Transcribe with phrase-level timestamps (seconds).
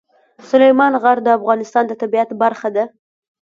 [0.49, 2.83] سلیمان غر د افغانستان د طبیعت برخه ده.